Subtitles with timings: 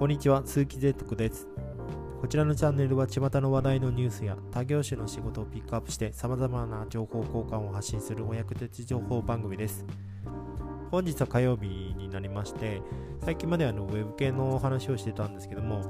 [0.00, 1.46] こんにちは、鈴木ゼトクです。
[2.22, 9.84] こちらのチャンネルは巷の話題のニュースや他業種の仕事をピックアップして様々な情報交換を発信するお役立ち情報番組です。
[10.90, 11.66] 本日は火曜日
[11.98, 12.80] になりまして、
[13.22, 15.80] 最近まであのウェブ系のお話をしてたんですけども、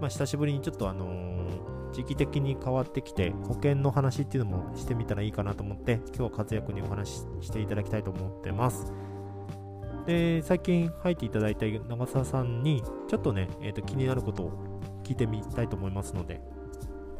[0.00, 8.92] まあ、久しぶりにちょっとあのー時期的に変わってきて保険の話っていうのもしてみたらいいかなと思って今日は活躍にお話ししていただきたいと思ってます。
[10.10, 14.50] で最近入っていただいた長澤さんにちょっとね、えー、と気になることを
[15.04, 16.40] 聞いてみたいと思いますので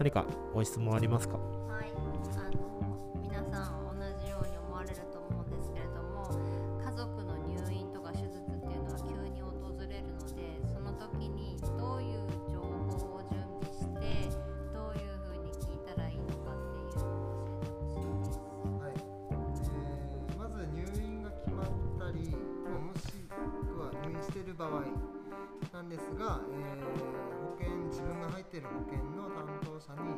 [0.01, 1.37] 何かご質問ありますか？
[1.37, 1.83] は
[2.50, 2.50] い、
[24.11, 24.83] 入院している場合
[25.73, 30.11] なんですが、えー保険自分が入っている保険の担当者に、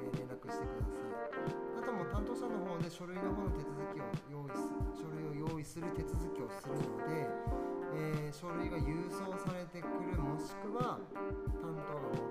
[0.00, 1.52] えー連絡してください。
[1.76, 7.28] あとも担当者の方で書類の方の手続きを用意す書類を用意する手続きをするので、
[7.94, 11.00] えー書類が郵送されてくるもしくは
[11.60, 12.27] 担当が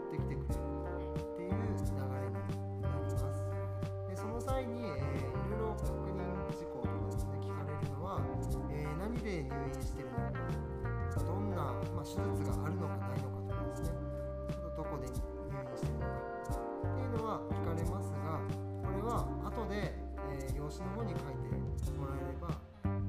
[20.67, 22.51] えー用紙の方に書いてもらえれば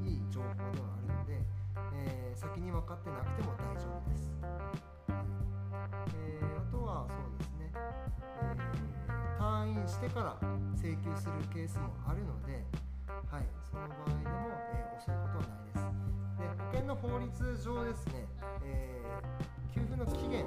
[0.06, 1.42] いい情報ではあるので、
[1.92, 4.30] えー先に分かってなくても大丈夫です、
[6.14, 10.36] えーあとはそうですね、えー退院してから
[10.76, 12.62] 請求するケースもあるので、
[13.26, 15.82] はい、その場合でも、えー遅いことはないです。
[16.38, 18.26] で保険の法律上ですね、
[18.64, 19.02] え
[19.74, 20.46] 給付の期限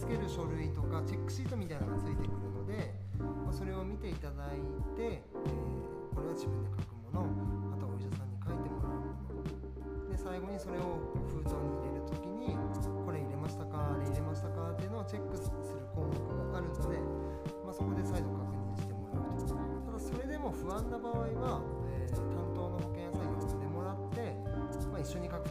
[0.00, 4.64] 付ける書類とかチェックシートみたいなのがついてくるので、まあ、それを見ていただい
[4.96, 7.30] て、えーこれは自分で書くもの、
[7.70, 9.46] あとはお医者さんに書いてもらうもの。
[10.10, 10.98] で最後にそれを
[11.30, 12.58] 封筒に入れるときに
[13.06, 16.18] これ入れましたか、あれ入れましたかっていうのをチェックする項目
[16.50, 16.98] があるので、
[17.62, 19.54] まあ、そこで再度確認してもらうと。
[19.54, 21.62] ただそれでも不安な場合は、
[21.94, 22.26] えー担
[22.58, 24.34] 当の保険屋さんに呼んでもらって、
[24.90, 25.48] まあ、一緒に書く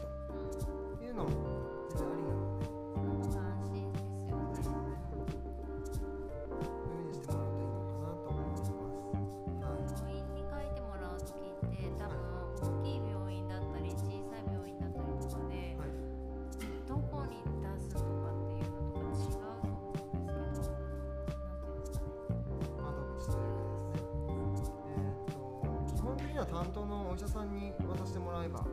[26.39, 28.63] は担当のお医者さんに渡してもらえば、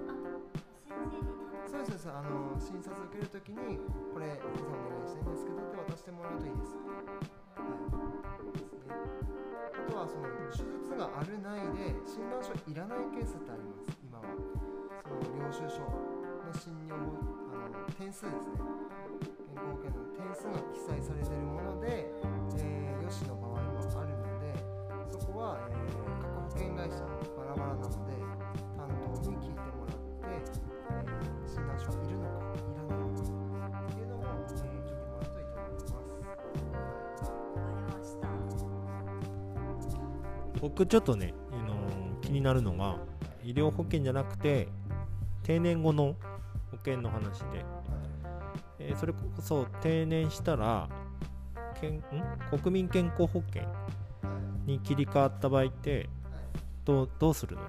[1.67, 2.07] そうですそうです。
[2.07, 3.83] あの診察受けるときに
[4.15, 6.79] これ先生お願いしたいんですけどって渡してもらうといいです。
[6.79, 7.11] はい。
[8.55, 8.95] ですね。
[8.95, 13.99] あとはその手術があるないで診断書いらないケースってあります。
[13.99, 14.31] 今は。
[15.03, 15.99] その領収書の
[16.55, 18.63] 診療あの点数ですね。
[19.43, 22.15] 健康保険の点数が記載されているもので、
[22.63, 24.55] えー、よしの場合もあるので、
[25.11, 27.03] そこは、えー各保険会社
[40.69, 42.97] 僕ちょっとね、あのー気になるのが
[43.45, 44.67] 医療保険じゃなくて
[45.45, 46.17] 定年後の
[46.73, 47.65] 保険の話で、
[48.81, 50.89] えーそれこそ定年したら
[51.81, 52.03] けんん？
[52.59, 53.63] 国民健康保険
[54.65, 56.09] に切り替わった場合って
[56.85, 57.63] どうどうするの？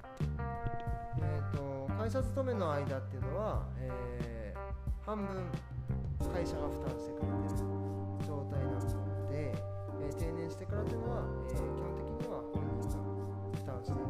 [1.20, 5.28] えー、と会社勤めの間っていうのは、えー半分
[6.34, 7.68] 会社が負担してくれてる
[8.26, 12.17] 状態なので、えー定年してからっていうのは、えー基本的に
[12.54, 14.08] 負担していく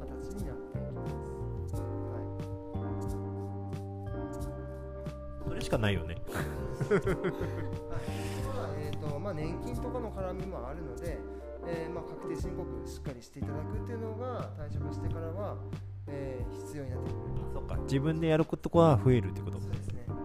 [0.00, 1.74] 形になっていきます。
[1.76, 2.24] はい
[5.48, 11.18] それしかないよねはい、は、えーとまあ、年金とかの絡みもあるので、
[11.66, 15.56] えーまあ、確定申告しっかりしていただくっていうのが退職してからは、
[16.06, 17.20] えー必要になってくる
[17.52, 20.18] そっか自分でやることは増えるってことそうですね、はい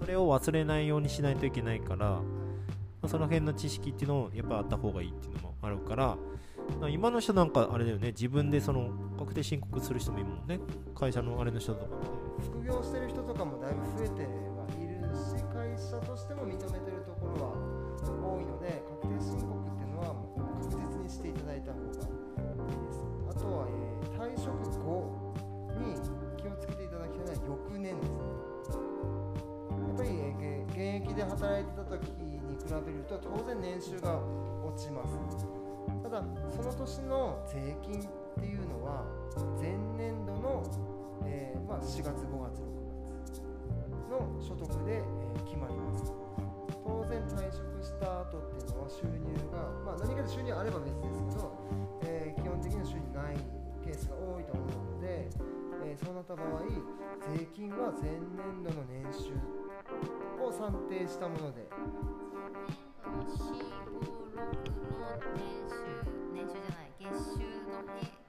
[0.00, 2.22] それを忘れないようにしないといけないから、ま
[3.02, 6.16] あその辺の知識っていうのをやっぱあった方がいいっていうのもあるから
[6.80, 10.60] まあ今の人なんかあれだよね自分でその確定申告する人もいるもんね。
[10.94, 11.96] 会社のあれの人とか
[12.40, 17.52] 副業してる人とかもだいぶ増えてはいるし会社としても認めてるところは
[18.06, 20.14] 多いので確定申告っていうのは
[20.62, 23.00] 確実にしていただいた方がいいです。
[23.30, 23.90] あとは、えー
[24.20, 24.52] 退職
[24.84, 25.32] 後
[25.80, 25.94] に
[26.36, 28.84] 気をつけていただきたいのは翌年ですね。
[29.88, 32.06] やっぱり、えー現役で働いてた時
[32.66, 34.20] 比べると当然年収が
[34.64, 35.16] 落ちます。
[36.02, 38.04] ただその年の税金っ
[38.38, 39.04] ていうのは
[39.60, 40.62] 前年度の、
[41.26, 42.70] えーまあ、4月5月6
[43.28, 43.42] 月
[44.10, 46.12] の所得で、えー決まります。
[46.84, 51.19] 当然退職した後っていうのは収入が、まあ、何かで収入あれば別です。
[55.90, 56.62] えーそうなった場合
[57.34, 59.34] 税金は前年度の年収
[60.40, 61.68] を算定したもので。
[61.68, 61.80] 前
[62.62, 63.74] 年度の C56
[65.00, 65.74] の年収
[66.32, 68.19] 年収じゃない月収の平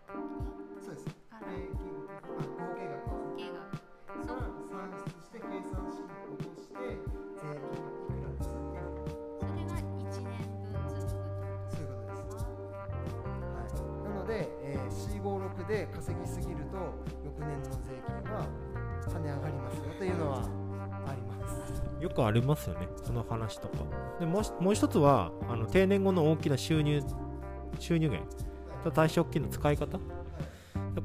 [22.02, 23.78] よくありますよねその話とか。
[24.20, 27.02] でもうしもう一つはあの定年後の大きな収入
[27.80, 28.30] 収入源
[28.84, 30.00] と退職金の使い方。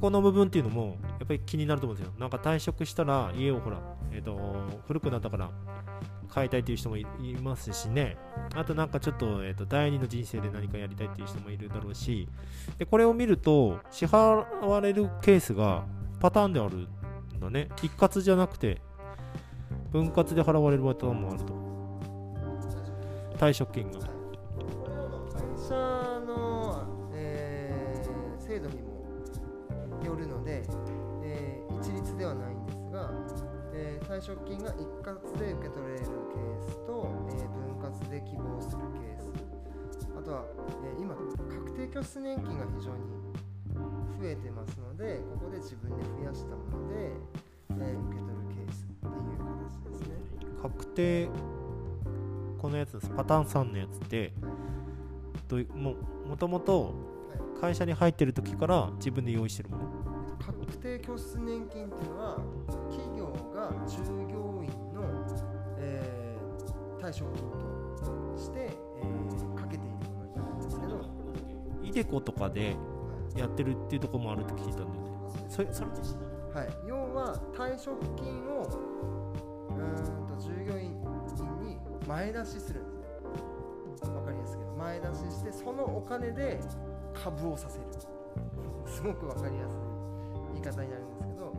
[0.00, 2.12] この部分っていうのもやっぱり気になると思うんですよ。
[2.18, 3.78] なんか退職したら家をほら、
[4.10, 4.36] えー、と
[4.88, 5.50] 古くなったから
[6.28, 7.04] 買いたいっていう人もい
[7.40, 8.16] ますしね。
[8.56, 12.28] あとなんかちょっと,、えー、と第二の人生で何かやりたいっていう人もいるだろうし。
[12.78, 15.84] でこれを見ると支払われるケースが
[16.18, 16.88] パターンである
[17.36, 17.68] んだね。
[17.76, 18.80] 一括じゃなくて
[19.96, 21.54] 分割で払われるパターンもあると。
[23.38, 24.00] 退職金が。
[24.00, 24.06] 会
[25.56, 25.74] 社
[26.26, 26.84] の、
[27.14, 30.62] えー制度にもよるので、
[31.24, 33.10] えー一律ではないんですが、
[33.72, 39.32] えー退職金が一括で受け取れるケースと、えー分割で希望するケース。
[40.18, 40.44] あとは、
[40.84, 43.00] えー今確定拠出年金が非常に
[44.20, 47.12] 増えてますのでここで自分で増やしたもので、
[47.70, 48.35] えー受け取る。
[50.62, 51.28] 確定
[52.58, 53.10] このやつです。
[53.10, 54.32] パターン3のやつって
[55.48, 55.94] ども
[56.28, 56.94] もともと
[57.60, 59.82] 会社に入ってる時から自分で用意してるもの。
[60.38, 62.38] 確定拠出年金っていうのは
[62.90, 63.98] 企業が従
[64.30, 65.02] 業員の、
[65.78, 66.36] えー
[67.06, 67.42] 退職金
[67.98, 71.00] として、えーかけているものになるんですけど、
[71.84, 72.76] イデコとかで
[73.36, 74.96] やってるっていうところもあるって聞いたんだよね。
[75.48, 78.66] それそれはい、要は退職金を
[79.82, 81.00] うんと従業員
[81.60, 83.00] に前出しするん
[83.92, 86.60] ですねわかりやすいけど前出ししてそのお金で
[87.14, 87.84] 株をさせる。
[88.86, 89.78] すごくわかりやすい
[90.54, 91.52] 言い方になるんですけど。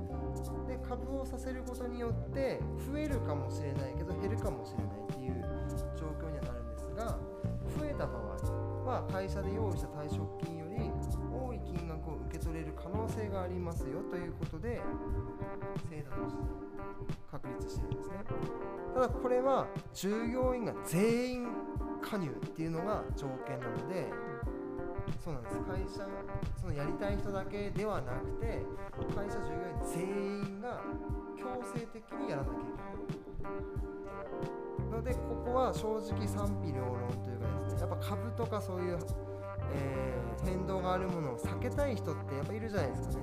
[0.68, 2.60] で株をさせることによって
[2.92, 3.94] 増えるかもしれない。
[3.98, 5.44] けど減るかもしれないっていう
[5.98, 7.18] 状況にはなるんですが
[7.80, 8.28] 増えた場合
[8.86, 10.92] は会社で用意した退職金より
[11.74, 14.82] 金額を受け取れる可能性がありますよということで
[15.90, 16.42] 制度として
[17.32, 18.14] 確立してるんですね。
[18.94, 21.48] ただこれは従業員が全員
[22.02, 24.12] 加入っていうのが条件なので
[25.24, 25.60] そうなんです。
[25.60, 26.08] 会社
[26.60, 28.66] そのやりたい人だけではなくて
[29.16, 30.08] 会社従業員全
[30.56, 30.82] 員が
[31.38, 33.50] 強制的にやらなきゃいけな
[34.92, 34.92] い。
[34.92, 38.98] のでここは正直賛否両論というかですねやっぱ株とかそういう、
[39.74, 43.22] えー変動があるものを避けたい人ってやっぱいるじゃないですかね。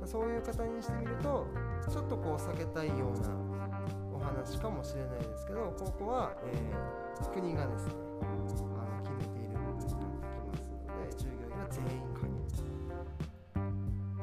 [0.00, 1.46] まそういう方にしてみると
[1.88, 3.28] ちょっとこう避けたいような
[4.12, 7.92] お話かもしれないですけどここは、えー国がですね
[8.22, 12.38] あの決めている部分になってきますので従業員は全員加入。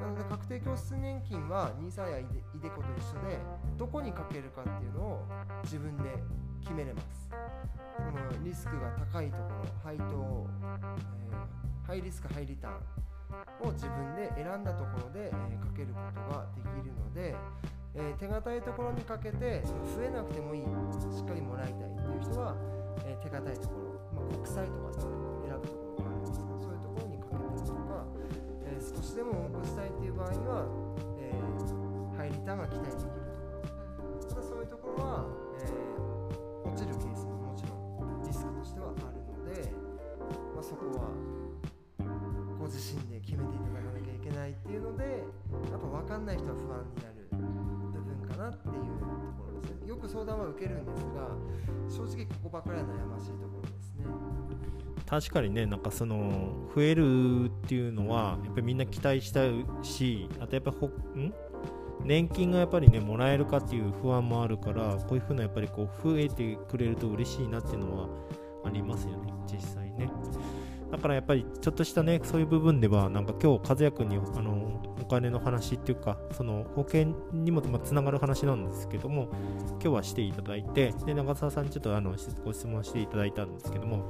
[0.01, 3.37] なので確定拠出年金は NISA やイデイデコと一緒で
[3.77, 5.25] どこにかけるかっていうのを
[5.63, 6.17] 自分で
[6.65, 7.29] 決めれます。
[7.29, 17.35] そのリスクが高いところ配当、えーハイリスクハイリターンを自分で選んだところで、えーかけることができるので、
[17.93, 19.61] えー手堅いところにかけて
[19.95, 22.55] 増えなくてもいいしっかりもらいたいっていう人は、
[23.05, 25.05] え手堅いところ、まあ、国債とかで
[25.45, 28.01] 選ぶところがあるんですけどそういうところにかけてるとか、
[28.65, 30.65] え少しでも多くしたいっていう場合には、
[31.21, 31.29] え
[32.17, 33.13] ハイリターンが期待できる
[34.25, 35.29] とただそういうところは、
[35.61, 36.14] えー
[40.65, 41.11] そこは
[42.57, 45.03] ご自身で決めていただかなきゃいけないっていうので
[45.69, 47.37] やっぱ分かんない人は不安になる部
[48.01, 49.05] 分かなっていうと
[49.37, 54.05] ころですせんよく相談は受けるんですが正直ここばかりは悩ましいところですね。
[55.05, 59.41] 確かにねなんかその増えるっていうのはやっぱりみんな期待した
[59.83, 61.31] しあとやっぱほん？
[62.03, 68.09] 年金がやっぱりねもらえるかっていう不安もあるからこういうふうなやっぱりこう増えてくれると嬉しいなっていうのは
[68.65, 70.09] ありますよね実際ね。
[70.95, 79.27] だからやっぱりちょっとしたねそういう部分ではなんか今日和也君にあのお金の話っていうかその保険にもつながる話なんですけども
[79.71, 84.09] 今日はしていただいてで長澤さんにちょっとあのご質問していただいたんですけども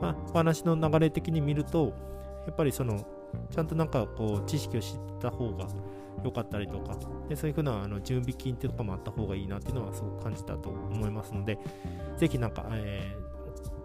[0.00, 1.92] まあ、お話の流れ的に見ると
[2.46, 3.04] やっぱりその
[3.50, 5.66] ちゃんとなんかこう知識を知った方が
[6.24, 6.96] 良かったりとか
[7.28, 11.58] でそういうふうなあの準備金ってとかもあった方がいいなっていうのはすごく感じたと思いますので
[12.16, 13.29] ぜひなんか、えー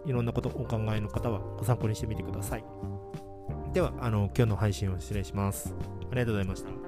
[0.05, 2.63] いろんなことお考えの方はご参考にしてみてください。
[3.73, 5.75] ではあの今日の配信を失礼します。
[6.11, 6.84] ありがとうございました。